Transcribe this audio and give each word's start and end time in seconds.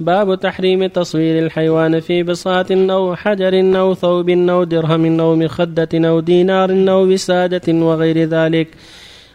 باب 0.00 0.40
تحريم 0.40 0.86
تصوير 0.86 1.44
الحيوان 1.44 2.00
في 2.00 2.22
بساط 2.22 2.72
أو 2.72 3.16
حجر 3.16 3.78
أو 3.78 3.94
ثوب 3.94 4.30
أو 4.30 4.64
درهم 4.64 5.20
أو 5.20 5.36
مخدة 5.36 5.88
أو 5.94 6.20
دينار 6.20 6.70
أو 6.90 7.02
وسادة 7.02 7.72
وغير 7.72 8.28
ذلك 8.28 8.68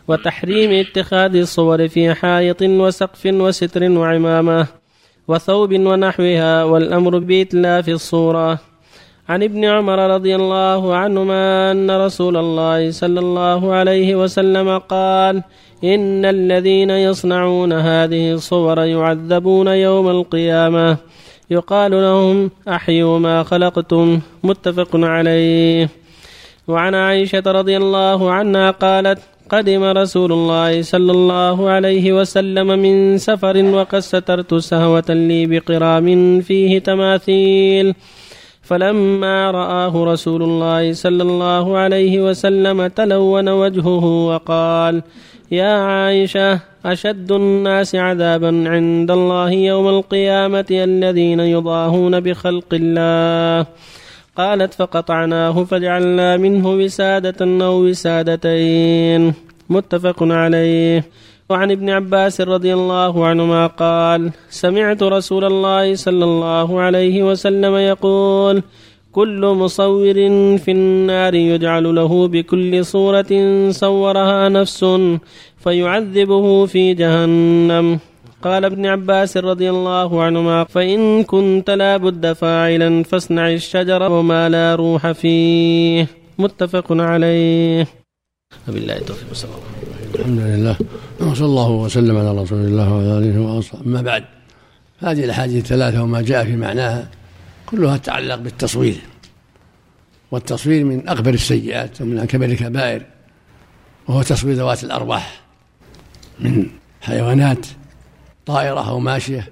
وتحريم 0.08 0.72
اتخاذ 0.72 1.36
الصور 1.36 1.88
في 1.88 2.14
حائط 2.14 2.62
وسقف 2.62 3.26
وستر 3.26 3.92
وعمامة 3.92 4.68
وثوب 5.28 5.74
ونحوها 5.74 6.64
والأمر 6.64 7.20
بإتلاف 7.20 7.90
الصورة. 7.90 8.69
عن 9.30 9.44
ابن 9.44 9.66
عمر 9.66 10.00
رضي 10.16 10.36
الله 10.36 10.96
عنهما 10.96 11.72
أن 11.72 11.92
رسول 11.92 12.38
الله 12.38 12.92
صلى 12.92 13.20
الله 13.20 13.74
عليه 13.74 14.16
وسلم 14.16 14.78
قال 14.78 15.44
إن 15.84 16.26
الذين 16.26 16.90
يصنعون 16.90 17.74
هذه 17.74 18.32
الصور 18.32 18.80
يعذبون 18.80 19.68
يوم 19.68 20.10
القيامة. 20.10 20.98
يقال 21.50 21.92
لهم 21.92 22.52
أحيوا 22.68 23.20
ما 23.20 23.44
خلقتم 23.44 24.20
متفق 24.44 24.90
عليه. 24.94 25.90
وعن 26.68 26.96
عائشة 26.96 27.44
رضي 27.46 27.78
الله 27.78 28.32
عنها 28.32 28.72
قالت 28.72 29.20
قدم 29.50 29.84
رسول 29.84 30.32
الله 30.32 30.82
صلى 30.82 31.12
الله 31.12 31.70
عليه 31.70 32.14
وسلم 32.14 32.68
من 32.68 33.18
سفر 33.18 33.66
وقد 33.66 34.00
سترت 34.00 34.54
سهوة 34.54 35.10
لي 35.10 35.46
بقرام 35.46 36.42
فيه 36.42 36.80
تماثيل. 36.80 37.96
فلما 38.70 39.52
رآه 39.52 40.04
رسول 40.14 40.44
الله 40.44 40.94
صلى 40.94 41.24
الله 41.24 41.78
عليه 41.78 42.30
وسلم 42.30 42.88
تلون 42.88 43.50
وجهه 43.50 44.06
وقال 44.30 45.02
يا 45.52 45.74
عائشة 45.74 46.60
أشد 46.86 47.32
الناس 47.32 47.96
عذابا 47.96 48.64
عند 48.70 49.12
الله 49.12 49.52
يوم 49.52 49.88
القيامة 49.88 50.66
الذين 50.72 51.40
يضاهون 51.40 52.20
بخلق 52.20 52.72
الله. 52.74 53.66
قالت 54.38 54.74
فقطعناه 54.74 55.64
فجعلنا 55.64 56.38
منه 56.38 56.72
وسادة 56.72 57.66
أو 57.66 57.86
وسادتين. 57.86 59.34
متفق 59.70 60.24
عليه. 60.24 61.04
وعن 61.50 61.72
ابن 61.72 61.90
عباس 61.90 62.42
رضي 62.42 62.74
الله 62.74 63.28
عنهما 63.28 63.68
قال 63.68 64.32
سمعت 64.50 65.04
رسول 65.04 65.46
الله 65.46 65.96
صلى 65.96 66.26
الله 66.26 66.80
عليه 66.80 67.24
وسلم 67.24 67.76
يقول 67.76 68.64
كل 69.12 69.42
مصور 69.46 70.14
في 70.58 70.72
النار 70.72 71.34
يجعل 71.36 71.96
له 71.96 72.28
بكل 72.28 72.86
صورة 72.86 73.32
صورها 73.72 74.50
نفس 74.50 74.86
فيعذبه 75.58 76.66
في 76.66 76.94
جهنم. 76.94 78.00
قال 78.44 78.66
ابن 78.66 78.86
عباس 78.86 79.38
رضي 79.38 79.70
الله 79.70 80.24
عنهما 80.24 80.64
فإن 80.64 81.24
كنت 81.24 81.70
لا 81.70 81.98
بد 81.98 82.34
فاعلا 82.34 83.04
فاصنع 83.04 83.50
الشجر 83.50 84.12
وما 84.12 84.50
لا 84.50 84.76
روح 84.76 85.12
فيه. 85.12 86.08
متفق 86.38 86.86
عليه. 86.92 87.88
وبالله 88.68 88.98
التوفيق 88.98 89.28
الله 89.44 89.89
الحمد 90.16 90.40
لله. 90.40 90.76
وصلى 91.20 91.46
الله 91.46 91.70
وسلم 91.70 92.18
على 92.18 92.42
رسول 92.42 92.66
الله 92.66 92.94
وعلى 92.94 93.18
آله 93.18 93.42
وأصحابه. 93.42 93.86
أما 93.86 94.02
بعد 94.02 94.24
هذه 95.00 95.24
الأحاديث 95.24 95.64
الثلاثة 95.64 96.04
وما 96.04 96.22
جاء 96.22 96.46
في 96.46 96.56
معناها 96.56 97.10
كلها 97.66 97.98
تتعلق 97.98 98.36
بالتصوير. 98.36 98.98
والتصوير 100.32 100.86
من 100.86 101.10
أكبر 101.10 101.34
السيئات 101.34 102.02
ومن 102.02 102.20
أكبر 102.20 102.46
الكبائر 102.46 103.02
وهو 104.08 104.22
تصوير 104.22 104.56
ذوات 104.56 104.84
الأرواح. 104.84 105.42
من 106.40 106.66
حيوانات 107.02 107.66
طائرة 108.46 108.90
أو 108.90 109.00
ماشية 109.00 109.50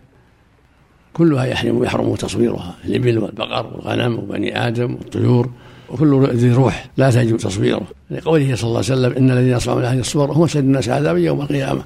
كلها 1.14 1.45
يحرم 1.45 1.83
يحرم 1.83 2.16
تصويرها. 2.16 2.75
الإبل 2.86 3.17
والبقر 3.17 3.66
والغنم 3.67 4.19
وبني 4.19 4.67
آدم 4.67 4.95
والطيور. 4.95 5.49
وكل 5.89 6.30
ذي 6.33 6.53
روح 6.53 6.89
لا 6.97 7.11
تجوز 7.11 7.41
تصويره. 7.41 7.88
لقوله 8.11 8.55
صلى 8.55 8.67
الله 8.67 8.77
عليه 8.77 8.93
وسلم 8.93 9.14
إن 9.14 9.31
الذين 9.31 9.53
يصنعون 9.53 9.86
هذه 9.86 9.99
الصور 9.99 10.31
هم 10.31 10.43
اشد 10.43 10.64
الناس 10.64 10.89
عذابا 10.89 11.20
يوم 11.20 11.42
القيامة. 11.42 11.81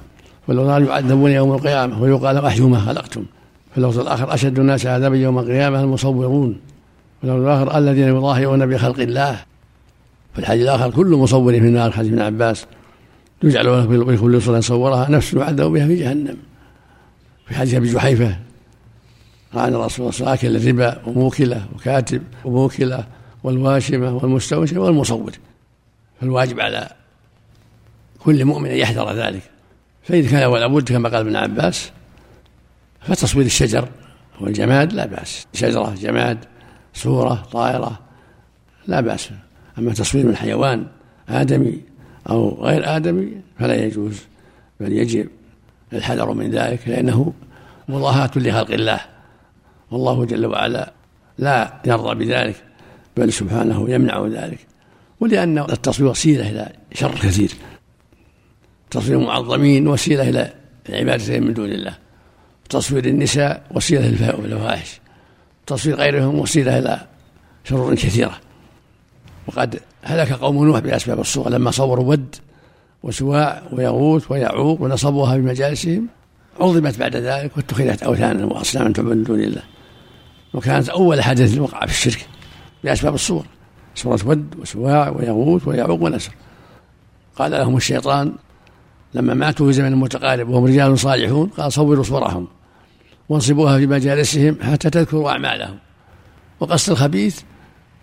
والأولاد 0.48 0.86
يعذبون 0.86 1.30
يوم 1.30 1.52
القيامة. 1.52 2.02
ويقال 2.02 2.44
احيوا 2.44 2.68
ما 2.68 2.78
خلقتم. 2.78 3.24
في 3.72 3.78
اللفظ 3.78 3.98
الآخر 3.98 4.34
أشد 4.34 4.58
الناس 4.58 4.86
عذابا 4.86 5.16
يوم 5.16 5.38
القيامة 5.38 5.80
المصورون. 5.80 6.56
في 7.20 7.26
اللفظ 7.26 7.42
الآخر 7.42 7.78
الذين 7.78 8.08
يضاهئون 8.08 8.66
بخلق 8.66 9.00
الله. 9.00 9.44
في 10.34 10.38
الحديث 10.38 10.62
الآخر 10.62 10.90
كل 10.90 11.06
مصور 11.06 11.52
في 11.52 11.58
النار 11.58 11.90
حديث 11.90 12.12
ابن 12.12 12.22
عباس. 12.22 12.66
يجعل 13.42 13.66
له 13.66 13.84
بكل 13.84 14.42
صورة 14.42 14.60
صورها 14.60 15.10
نفس 15.10 15.34
يعذب 15.34 15.60
بها 15.60 15.86
في 15.86 15.94
جهنم. 15.94 16.36
في 17.46 17.54
حديث 17.54 17.74
أبي 17.74 17.92
جحيفة 17.92 18.36
قال 19.54 19.74
الرسول 19.74 20.12
صلى 20.12 20.20
الله 20.20 20.30
عليه 20.30 20.38
وسلم 20.38 20.56
أكل 20.56 20.68
الربا 20.68 20.98
وموكله 21.06 21.66
وكاتب 21.74 22.22
وموكله. 22.44 23.04
والواشمة 23.44 24.16
والمستوشمة 24.16 24.80
والمصور. 24.80 25.32
فالواجب 26.20 26.60
على 26.60 26.90
كل 28.18 28.44
مؤمن 28.44 28.70
أن 28.70 28.76
يحذر 28.76 29.12
ذلك. 29.12 29.42
فإذا 30.02 30.30
كان 30.30 30.46
ولا 30.46 30.66
بد 30.66 30.88
كما 30.88 31.08
قال 31.08 31.20
ابن 31.20 31.36
عباس 31.36 31.90
فتصوير 33.00 33.46
الشجر 33.46 33.88
والجماد 34.40 34.92
لا 34.92 35.06
بأس. 35.06 35.46
شجرة 35.54 35.94
جماد 35.94 36.38
صورة 36.94 37.34
طائرة 37.52 37.98
لا 38.86 39.00
بأس. 39.00 39.30
أما 39.78 39.92
تصوير 39.92 40.26
من 40.26 40.36
حيوان 40.36 40.86
آدمي 41.28 41.80
أو 42.30 42.64
غير 42.64 42.96
آدمي 42.96 43.32
فلا 43.58 43.74
يجوز 43.74 44.20
بل 44.80 44.92
يجب 44.92 45.28
الحذر 45.92 46.32
من 46.32 46.50
ذلك 46.50 46.88
لأنه 46.88 47.32
مضاهاة 47.88 48.30
لخلق 48.36 48.70
الله. 48.70 49.00
والله 49.90 50.24
جل 50.24 50.46
وعلا 50.46 50.92
لا 51.38 51.80
يرضى 51.84 52.24
بذلك. 52.24 52.64
بل 53.16 53.32
سبحانه 53.32 53.90
يمنع 53.90 54.26
ذلك. 54.26 54.58
ولأن 55.20 55.58
التصوير 55.58 56.10
وسيلة 56.10 56.50
إلى 56.50 56.72
شر. 56.94 57.14
كثير 57.14 57.52
تصوير 58.90 59.18
المعظمين 59.18 59.88
وسيلة 59.88 60.28
إلى 60.28 60.52
العبادة 60.88 61.40
من 61.40 61.54
دون 61.54 61.70
الله. 61.70 61.94
تصوير 62.70 63.04
النساء 63.04 63.62
وسيلة 63.70 64.08
للفواحش 64.08 65.00
تصوير 65.66 65.96
غيرهم 65.96 66.38
وسيلة 66.38 66.78
إلى 66.78 67.06
شرور 67.64 67.94
كثيرة. 67.94 68.40
وقد 69.46 69.80
هلك 70.02 70.32
قوم 70.32 70.66
نوح 70.66 70.78
بأسباب 70.78 71.20
الصور. 71.20 71.48
لما 71.48 71.70
صوروا 71.70 72.04
ود 72.04 72.36
وسواع 73.02 73.62
ويغوث 73.72 74.30
ويعوق 74.30 74.80
ونصبوها 74.80 75.34
في 75.34 75.40
مجالسهم 75.40 76.06
عظمت 76.60 76.98
بعد 76.98 77.16
ذلك 77.16 77.56
واتخذت 77.56 78.02
أوثانا 78.02 78.44
وأصناما 78.44 78.92
تعبد 78.92 79.08
من 79.08 79.22
دون 79.22 79.40
الله. 79.40 79.62
وكانت 80.54 80.88
أول 80.88 81.22
حدث 81.22 81.58
وقع 81.58 81.86
في 81.86 81.92
الشرك. 81.92 82.26
بأسباب 82.84 83.14
الصور 83.14 83.44
سورة 83.94 84.20
ود 84.24 84.54
وسواع 84.60 85.08
ويغوث 85.08 85.68
ويعوق 85.68 86.02
ونسر. 86.02 86.32
قال 87.36 87.50
لهم 87.50 87.76
الشيطان 87.76 88.32
لما 89.14 89.34
ماتوا 89.34 89.66
في 89.66 89.72
زمن 89.72 89.96
متقارب 89.96 90.48
وهم 90.48 90.64
رجال 90.64 90.98
صالحون 90.98 91.48
قال 91.48 91.72
صوروا 91.72 92.04
صورهم 92.04 92.48
وانصبوها 93.28 93.78
في 93.78 93.86
مجالسهم 93.86 94.56
حتى 94.62 94.90
تذكروا 94.90 95.30
أعمالهم. 95.30 95.78
وقصد 96.60 96.90
الخبيث 96.90 97.40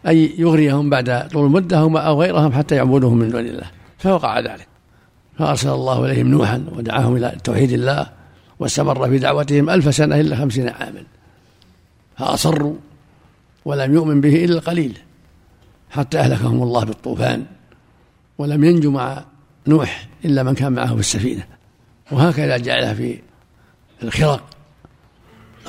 أن 0.07 0.15
يغريهم 0.37 0.89
بعد 0.89 1.29
طول 1.31 1.45
المدة 1.45 1.77
أو 1.79 2.21
غيرهم 2.21 2.51
حتى 2.51 2.75
يعبدوهم 2.75 3.17
من 3.17 3.29
دون 3.29 3.45
الله. 3.45 3.71
فوقع 3.97 4.39
ذلك. 4.39 4.67
فأرسل 5.37 5.69
الله 5.69 6.05
إليهم 6.05 6.27
نوحا 6.27 6.65
ودعاهم 6.75 7.15
إلى 7.15 7.35
توحيد 7.43 7.71
الله 7.71 8.07
واستمر 8.59 9.09
في 9.09 9.17
دعوتهم 9.17 9.69
ألف 9.69 9.95
سنة 9.95 10.19
إلا 10.19 10.35
خمسين 10.35 10.69
عاما. 10.69 11.03
فأصروا 12.17 12.73
ولم 13.69 13.93
يؤمن 13.93 14.21
به 14.21 14.45
إلا 14.45 14.53
القليل 14.53 14.97
حتى 15.89 16.19
أهلكهم 16.19 16.63
الله 16.63 16.83
بالطوفان 16.83 17.45
ولم 18.37 18.63
ينجو 18.63 18.91
مع 18.91 19.25
نوح 19.67 20.07
إلا 20.25 20.43
من 20.43 20.55
كان 20.55 20.71
معه 20.73 20.93
في 20.93 20.99
السفينة 20.99 21.43
وهكذا 22.11 22.57
جعلها 22.57 22.93
في 22.93 23.19
الخرق 24.03 24.43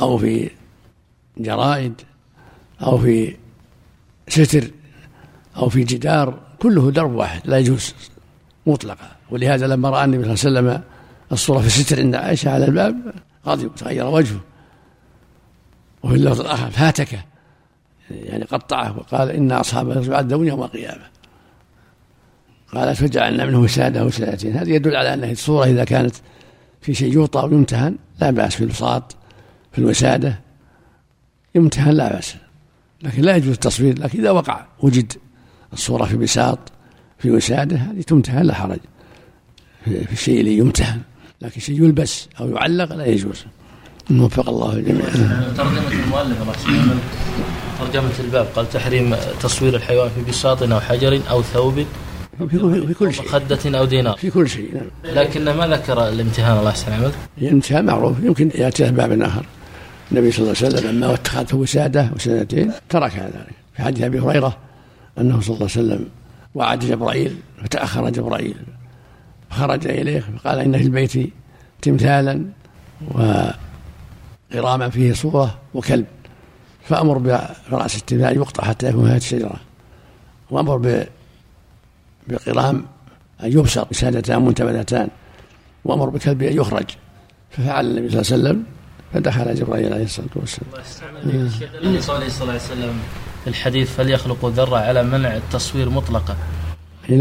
أو 0.00 0.18
في 0.18 0.50
جرائد 1.38 1.94
أو 2.82 2.98
في 2.98 3.36
ستر 4.28 4.70
أو 5.56 5.68
في 5.68 5.84
جدار 5.84 6.40
كله 6.58 6.90
درب 6.90 7.14
واحد 7.14 7.40
لا 7.44 7.58
يجوز 7.58 7.94
مطلقا 8.66 9.10
ولهذا 9.30 9.66
لما 9.66 9.90
رأى 9.90 10.04
النبي 10.04 10.36
صلى 10.36 10.48
الله 10.48 10.60
عليه 10.60 10.70
وسلم 10.70 10.82
الصورة 11.32 11.58
في 11.58 11.66
الستر 11.66 12.00
عند 12.00 12.14
عائشة 12.14 12.50
على 12.50 12.64
الباب 12.64 13.14
غضب 13.46 13.74
تغير 13.74 14.06
وجهه 14.06 14.40
وفي 16.02 16.14
اللفظ 16.14 16.40
الآخر 16.40 16.70
فاتك. 16.70 17.29
يعني 18.10 18.44
قطعه 18.44 18.98
وقال 18.98 19.30
إن 19.30 19.52
أصحابه 19.52 20.12
يعذبون 20.12 20.48
يوم 20.48 20.62
القيامة. 20.62 21.04
قالت 22.72 22.96
فجعلنا 22.96 23.44
منه 23.44 23.60
وسادة 23.60 24.04
وسادتين. 24.04 24.56
هذا 24.56 24.70
يدل 24.70 24.96
على 24.96 25.14
أن 25.14 25.24
الصورة 25.24 25.64
إذا 25.64 25.84
كانت 25.84 26.14
في 26.80 26.94
شيء 26.94 27.12
يوطى 27.12 27.40
ويمتهن 27.40 27.96
لا 28.20 28.30
بأس 28.30 28.54
في 28.54 28.64
البساط 28.64 29.16
في 29.72 29.78
الوسادة. 29.78 30.40
يمتهن 31.54 31.94
لا 31.94 32.12
بأس. 32.12 32.34
لكن 33.02 33.22
لا 33.22 33.36
يجوز 33.36 33.52
التصوير 33.52 33.98
لكن 33.98 34.18
إذا 34.18 34.30
وقع 34.30 34.66
وجد 34.82 35.12
الصورة 35.72 36.04
في 36.04 36.16
بساط 36.16 36.58
في 37.18 37.30
وسادة 37.30 37.76
هذه 37.76 38.00
تمتهن 38.00 38.46
لا 38.46 38.54
حرج. 38.54 38.78
في 39.84 40.12
الشيء 40.12 40.40
اللي 40.40 40.58
يمتهن. 40.58 41.00
لكن 41.40 41.60
شيء 41.60 41.82
يلبس 41.82 42.28
أو 42.40 42.50
يعلق 42.50 42.92
لا 42.94 43.06
يجوز. 43.06 43.44
وفق 44.10 44.48
الله 44.48 44.72
الجميع. 44.72 45.04
ترجمة 45.56 45.92
المؤلف 45.92 46.42
الله. 46.42 46.52
يسلمك 46.52 47.02
ترجمة 47.80 48.10
الباب 48.20 48.46
قال 48.56 48.70
تحريم 48.70 49.16
تصوير 49.42 49.76
الحيوان 49.76 50.08
في 50.08 50.30
بساط 50.30 50.62
أو 50.62 50.80
حجر 50.80 51.20
أو 51.30 51.42
ثوب 51.42 51.84
في, 52.50 52.94
كل 52.98 53.14
شيء. 53.14 53.24
مخدة 53.24 53.78
أو 53.78 53.84
دينار. 53.84 54.16
في 54.16 54.30
كل 54.30 54.48
شيء 54.48 54.74
نعم. 54.74 55.14
لكنه 55.14 55.52
ما 55.56 55.66
ذكر 55.66 56.08
الامتهان 56.08 56.58
الله 56.58 56.72
يسلمك 56.72 57.12
الامتهان 57.38 57.84
معروف 57.84 58.16
يمكن 58.22 58.50
يأتي 58.54 58.90
باب 58.90 59.22
آخر. 59.22 59.44
النبي 60.12 60.30
صلى 60.32 60.42
الله 60.42 60.56
عليه 60.62 60.68
وسلم 60.74 60.90
لما 60.90 61.14
اتخذته 61.14 61.56
وسادة 61.56 62.10
وسنتين 62.16 62.72
ترك 62.88 63.16
ذلك 63.16 63.46
في 63.76 63.82
حديث 63.82 64.04
أبي 64.04 64.20
هريرة 64.20 64.56
أنه 65.18 65.40
صلى 65.40 65.54
الله 65.54 65.68
عليه 65.76 65.86
وسلم 65.86 66.08
وعد 66.54 66.78
جبرائيل 66.78 67.36
فتأخر 67.62 68.10
جبرائيل. 68.10 68.56
فخرج 69.50 69.88
إليه 69.88 70.20
فقال 70.20 70.58
إن 70.58 70.78
في 70.78 70.84
البيت 70.84 71.32
تمثالا 71.82 72.44
وغراما 74.54 74.88
فيه 74.90 75.12
صورة 75.12 75.58
وكلب. 75.74 76.06
فأمر 76.84 77.18
برأس 77.70 77.96
التمثال 77.96 78.36
يقطع 78.36 78.64
حتى 78.64 78.88
يكون 78.88 79.08
هذه 79.08 79.16
الشجرة. 79.16 79.60
وأمر 80.50 81.04
بقرام 82.28 82.84
أن 83.42 83.52
يبسط 83.52 83.90
بسادتان 83.90 84.44
منتبذتان. 84.44 85.08
وأمر 85.84 86.08
بكلب 86.08 86.42
أن 86.42 86.56
يخرج. 86.56 86.84
ففعل 87.50 87.86
النبي 87.86 88.10
صلى 88.10 88.20
الله 88.20 88.32
عليه 88.32 88.58
وسلم 88.58 88.64
فدخل 89.12 89.54
جبرائيل 89.54 89.92
عليه 89.92 90.04
الصلاة 90.04 90.28
والسلام. 90.36 90.70
بالنسبة 91.24 92.00
صلى 92.00 92.16
الله 92.16 92.52
عليه 92.52 92.54
وسلم 92.54 92.98
في 93.44 93.50
الحديث 93.50 93.94
فليخلقوا 93.96 94.50
ذرة 94.50 94.76
على 94.76 95.02
منع 95.02 95.36
التصوير 95.36 95.90
مطلقا. 95.90 96.36
لا 97.08 97.14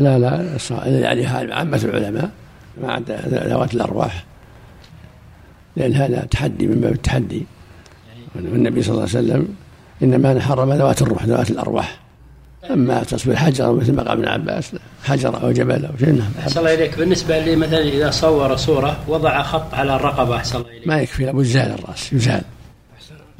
لا 0.00 0.18
لا, 0.18 0.18
لا 0.18 0.58
يعني 0.86 1.52
عامة 1.52 1.80
العلماء 1.84 2.30
ما 2.82 2.92
عدا 2.92 3.48
ذوات 3.48 3.74
الأرواح. 3.74 4.24
لأن 5.76 5.92
هذا 5.92 6.24
تحدي 6.24 6.66
من 6.66 6.80
باب 6.80 6.92
التحدي. 6.92 7.46
والنبي 8.34 8.82
صلى 8.82 8.90
الله 8.90 9.08
عليه 9.08 9.18
وسلم 9.18 9.48
إنما 10.02 10.40
حرم 10.40 10.72
ذوات 10.72 11.02
الروح 11.02 11.24
ذوات 11.24 11.50
الأرواح. 11.50 11.98
أما 12.70 13.02
تصوير 13.02 13.36
حجر 13.36 13.72
مثل 13.72 13.92
ما 13.92 14.02
قال 14.02 14.18
ابن 14.18 14.28
عباس 14.28 14.72
حجر 15.04 15.42
أو 15.42 15.52
جبل 15.52 15.84
أو 15.84 15.92
شيء 15.98 16.12
نعم. 16.12 16.30
الله 16.56 16.74
إليك. 16.74 16.98
بالنسبة 16.98 17.38
لي 17.38 17.56
مثلا 17.56 17.82
إذا 17.82 18.10
صور 18.10 18.56
صورة 18.56 18.96
وضع 19.08 19.42
خط 19.42 19.74
على 19.74 19.96
الرقبة 19.96 20.36
أحسن 20.36 20.58
الله 20.58 20.70
إليك. 20.70 20.88
ما 20.88 21.00
يكفي 21.00 21.24
لابد 21.24 21.44
يزال 21.44 21.70
الرأس 21.70 22.12
يزال 22.12 22.42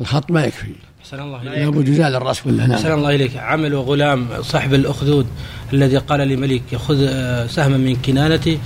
الخط 0.00 0.30
ما 0.30 0.44
يكفي. 0.44 0.72
أحسن 1.02 1.20
الله 1.20 1.42
إليك. 1.42 1.58
لابد 1.58 1.88
يزال 1.88 2.14
الرأس 2.14 2.40
كله 2.40 2.66
نعم. 2.66 2.72
أحسن 2.72 2.92
الله 2.92 3.14
إليك. 3.14 3.36
عمل 3.36 3.76
غلام 3.76 4.26
صاحب 4.40 4.74
الأخدود 4.74 5.26
الذي 5.72 5.96
قال 5.96 6.20
لملك 6.28 6.76
خذ 6.76 7.06
آه، 7.08 7.46
سهما 7.46 7.76
من 7.76 7.96
كنانتي 7.96 8.58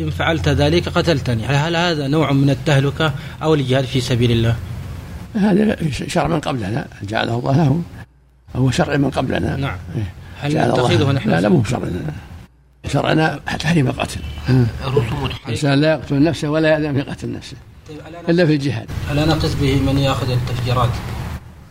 إن 0.00 0.10
فعلت 0.10 0.48
ذلك 0.48 0.88
قتلتني. 0.88 1.46
هل 1.46 1.76
هذا 1.76 2.08
نوع 2.08 2.32
من 2.32 2.50
التهلكة 2.50 3.12
أو 3.42 3.54
الجهاد 3.54 3.84
في 3.84 4.00
سبيل 4.00 4.30
الله؟ 4.30 4.56
هذا 5.34 5.76
شرع 5.90 6.26
من 6.26 6.40
قبلنا 6.40 6.86
جعله 7.02 7.38
الله 7.38 7.56
له 7.56 7.82
هو 8.56 8.70
شرع 8.70 8.96
من 8.96 9.10
قبلنا. 9.10 9.56
نعم. 9.56 9.76
إيه. 9.96 10.12
هل 10.40 10.70
نتخذه 10.72 11.12
نحن؟ 11.12 11.30
لا 11.30 11.40
لا 11.40 11.48
مو 11.48 11.64
شرعنا 11.64 12.14
شرعنا 12.92 13.40
تحريم 13.58 13.88
القتل 13.88 14.20
الإنسان 15.46 15.80
لا 15.80 15.92
يقتل 15.92 16.22
نفسه 16.22 16.50
ولا 16.50 16.68
يأذن 16.68 16.94
في 16.94 17.10
قتل 17.10 17.32
نفسه 17.32 17.56
طيب 17.88 17.98
إلا 18.28 18.46
في 18.46 18.52
الجهاد. 18.52 18.86
الا 19.12 19.24
نقص 19.24 19.54
به 19.54 19.80
من 19.80 19.98
يأخذ 19.98 20.30
التفجيرات. 20.30 20.90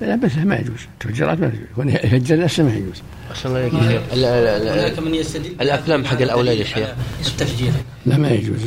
لا 0.02 0.16
بس 0.16 0.36
ما 0.36 0.56
يجوز. 0.56 0.80
التفجيرات 0.94 1.40
ما 1.40 1.48
يجوز. 1.48 1.62
يكون 1.72 1.90
يفجر 1.90 2.40
نفسه 2.40 2.64
ما 2.64 2.74
يجوز. 2.74 3.02
الله 3.46 4.74
هناك 4.74 5.00
من 5.00 5.16
يستدل 5.16 5.56
الأفلام 5.62 6.06
حق 6.06 6.22
الأولاد 6.22 6.58
يا 6.58 6.64
شيخ. 6.64 6.88
التفجير. 7.28 7.72
لا 8.06 8.18
ما 8.18 8.30
يجوز. 8.30 8.60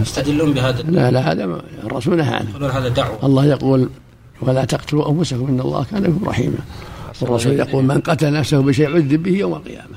يستدلون 0.00 0.52
بهذا 0.52 0.82
لا 0.82 1.10
لا 1.10 1.32
هذا 1.32 1.62
الرسول 1.84 2.16
نهى 2.16 2.34
عنه. 2.34 2.68
هذا 2.68 2.88
دعوة. 2.88 3.18
الله 3.26 3.44
يقول 3.46 3.88
ولا 4.40 4.64
تقتلوا 4.64 5.10
أنفسكم 5.10 5.46
إن 5.48 5.60
الله 5.60 5.84
كان 5.90 6.02
بكم 6.02 6.28
رحيما. 6.28 6.58
الرسول 7.22 7.52
يقول 7.52 7.84
من 7.84 8.00
قتل 8.00 8.32
نفسه 8.32 8.60
بشيء 8.60 8.94
عذب 8.94 9.22
به 9.22 9.30
يوم 9.30 9.54
القيامة. 9.54 9.96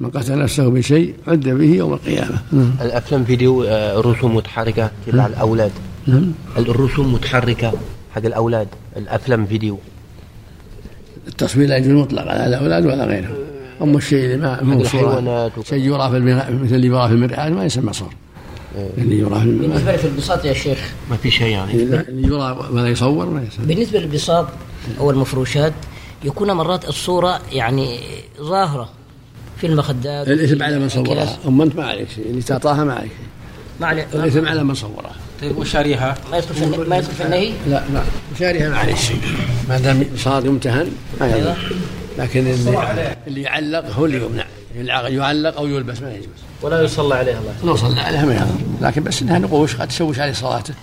من 0.00 0.10
قتل 0.10 0.38
نفسه 0.38 0.68
بشيء 0.68 1.14
عذب 1.26 1.58
به 1.58 1.74
يوم 1.74 1.92
القيامة. 1.92 2.42
نعم. 2.52 2.72
الأفلام 2.80 3.24
فيديو 3.24 3.64
آه، 3.64 4.00
رسوم 4.00 4.36
متحركة 4.36 4.90
تبع. 5.06 5.26
الأولاد. 5.26 5.72
نعم. 6.06 6.32
الرسوم 6.58 7.14
متحركة 7.14 7.72
حق 8.14 8.26
الأولاد. 8.26 8.68
الأفلام 8.96 9.46
فيديو. 9.46 9.78
التصوير 11.28 11.68
لا 11.68 11.76
يجوز 11.76 11.92
مطلقا 11.92 12.30
على 12.30 12.46
الأولاد 12.46 12.86
ولا 12.86 13.04
غيرهم. 13.04 13.34
اما 13.82 13.96
الشيء 13.96 14.24
اللي 14.24 14.36
ما 14.36 14.74
هو 14.74 14.84
شيء 15.62 15.78
يرى 15.78 16.10
في 16.10 16.18
مثل 16.62 16.74
اللي 16.74 16.86
يرى 16.86 17.08
في 17.08 17.14
المرآة 17.14 17.48
ما 17.48 17.64
يسمى 17.64 17.92
صور. 17.92 18.14
اللي 18.98 19.18
يرى 19.18 19.40
في 19.40 19.46
بالنسبة 19.46 19.96
في 19.96 20.04
البساط 20.04 20.44
يا 20.44 20.52
شيخ؟ 20.52 20.78
ما 21.10 21.16
في 21.16 21.30
شيء 21.30 21.46
يعني. 21.46 21.72
اللي 21.72 22.28
يرى 22.28 22.68
ولا 22.72 22.88
يصور 22.88 23.26
ما 23.26 23.42
يسمى 23.42 23.66
بالنسبة 23.66 23.98
للبساط 23.98 24.48
أو 25.00 25.10
المفروشات 25.10 25.72
يكون 26.24 26.52
مرات 26.52 26.88
الصورة 26.88 27.40
يعني 27.52 28.00
ظاهرة 28.40 28.88
في 29.60 29.66
المخدات 29.66 30.28
الاسم 30.28 30.62
على 30.62 30.78
من 30.78 30.88
صورها. 30.88 31.38
أما 31.46 31.64
أنت 31.64 31.76
ما 31.76 31.84
عليك 31.84 32.08
شيء 32.10 32.26
اللي 32.26 32.42
تعطاها 32.42 32.84
ما 32.84 32.94
عليك 32.94 33.10
ما 33.80 33.86
عليك 33.86 34.06
الاسم 34.14 34.48
على 34.48 34.64
من 34.64 34.74
صورها. 34.74 35.12
طيب 35.40 35.58
وشاريها 35.58 36.14
ما 36.30 36.36
يدخل 36.36 36.54
في 36.54 36.66
ما 36.66 36.96
يدخل 36.96 37.12
في 37.12 37.24
النهي؟ 37.24 37.52
لا 37.68 37.82
لا. 37.92 38.02
شاريها 38.38 38.70
ما 38.70 38.78
عليك 38.78 38.96
شيء. 38.96 39.20
ما 39.68 39.78
دام 39.78 40.04
صار 40.16 40.46
يمتهن 40.46 40.90
ما 41.20 41.26
يجوز 41.26 41.40
أيوة. 41.40 41.56
لكن 42.18 42.46
اللي, 42.46 43.16
اللي 43.26 43.42
يعلق 43.42 43.90
هو 43.90 44.06
اللي 44.06 44.16
يمنع. 44.16 44.44
يعلق 44.86 45.56
أو 45.56 45.66
يلبس 45.66 46.00
ما 46.00 46.12
يجوز. 46.12 46.26
ولا 46.62 46.82
يصلى 46.82 47.14
عليه 47.14 47.38
الله. 47.38 47.52
لا 47.64 47.72
يصلى 47.72 48.00
عليها 48.00 48.24
ما 48.24 48.34
يضر 48.34 48.46
لكن 48.80 49.02
بس 49.02 49.22
إنها 49.22 49.38
نقوش 49.38 49.76
قد 49.76 49.88
تشوش 49.88 50.18
عليه 50.18 50.32
صلاته. 50.32 50.74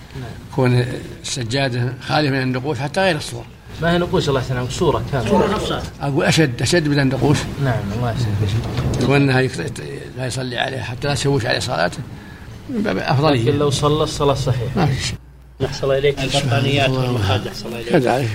كون 0.56 0.84
السجاده 1.22 1.94
خالية 2.08 2.30
من 2.30 2.42
النقوش 2.42 2.78
حتى 2.78 3.00
غير 3.00 3.16
الصور. 3.16 3.44
ما 3.82 3.92
هي 3.92 3.98
نقوش 3.98 4.28
الله 4.28 4.40
يسلمك 4.40 4.70
صورة 4.70 5.04
كاملة. 5.12 5.30
صورة 5.30 5.54
نفسها. 5.54 5.82
أقول 6.00 6.24
أشد 6.24 6.62
أشد 6.62 6.88
من 6.88 7.00
النقوش. 7.00 7.38
نعم 7.64 7.82
الله 7.96 8.14
يسلمك. 8.14 9.10
وأنها 9.10 9.42
لا 10.18 10.26
يصلي 10.26 10.58
عليه 10.58 10.78
حتى 10.78 11.08
لا 11.08 11.14
تشوش 11.14 11.46
عليه 11.46 11.58
صلاته. 11.58 11.98
من 12.70 12.82
باب 12.82 12.96
أفضلية 12.96 13.42
لكن 13.42 13.58
لو 13.58 13.70
صلى 13.70 14.02
الصلاة 14.02 14.34
صحيحة. 14.34 14.76
ما 14.76 14.86
في 14.86 15.04
شيء. 15.04 15.18
الله 15.82 15.98
إليك 15.98 16.20
البطانيات 16.20 16.90
والمخاد 16.90 17.46
أحسن 17.46 17.66
الله. 17.66 17.80
إليك. 17.80 18.28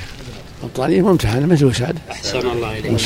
كذلك 0.61 0.63
البطانية 0.63 1.01
ممتحنة 1.01 1.45
مثل 1.45 1.65
وساد 1.65 1.97
أحسن 2.11 2.39
الله 2.39 2.79
إليك. 2.79 2.97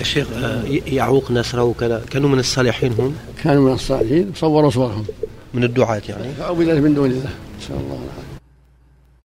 الشيخ 0.00 0.26
آه، 0.36 0.62
يعوق 0.86 1.30
نسرة 1.30 1.62
وكذا. 1.62 2.02
كانوا 2.10 2.28
من 2.28 2.38
الصالحين 2.38 2.92
هم؟ 2.92 3.14
كانوا 3.44 3.68
من 3.68 3.72
الصالحين 3.74 4.32
صوروا 4.36 4.70
صورهم. 4.70 5.04
من 5.54 5.64
الدعاة 5.64 6.02
يعني. 6.08 6.34
فعبدت 6.38 6.78
من 6.78 6.94
دون 6.94 7.10
الله. 7.10 7.30
نسأل 7.60 7.76
الله. 7.76 7.94
العافية 7.94 8.33